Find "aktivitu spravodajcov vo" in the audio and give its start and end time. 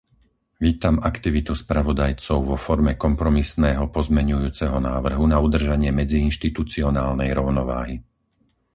1.09-2.57